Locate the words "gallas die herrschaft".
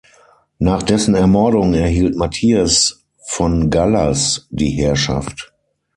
3.69-5.53